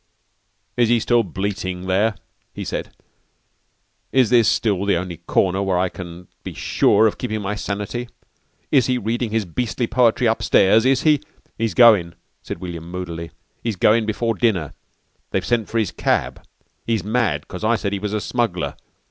"Is 0.77 0.89
he 0.89 0.99
still 0.99 1.21
bleating 1.21 1.85
there?" 1.85 2.15
he 2.55 2.65
said. 2.65 2.89
"Is 4.11 4.31
this 4.31 4.47
still 4.49 4.83
the 4.85 4.95
only 4.95 5.17
corner 5.17 5.61
where 5.61 5.77
I 5.77 5.89
can 5.89 6.27
be 6.41 6.55
sure 6.55 7.05
of 7.05 7.19
keeping 7.19 7.39
my 7.39 7.53
sanity? 7.53 8.09
Is 8.71 8.87
he 8.87 8.97
reading 8.97 9.29
his 9.29 9.45
beastly 9.45 9.85
poetry 9.85 10.25
upstairs? 10.25 10.87
Is 10.87 11.03
he" 11.03 11.21
"He's 11.59 11.75
goin'," 11.75 12.15
said 12.41 12.57
William 12.57 12.89
moodily. 12.89 13.29
"He's 13.61 13.75
goin' 13.75 14.07
before 14.07 14.33
dinner. 14.33 14.73
They've 15.29 15.45
sent 15.45 15.69
for 15.69 15.77
his 15.77 15.91
cab. 15.91 16.43
He's 16.83 17.03
mad 17.03 17.47
'cause 17.47 17.63
I 17.63 17.75
said 17.75 17.93
he 17.93 17.99
was 17.99 18.13
a 18.13 18.21
smuggler. 18.21 18.73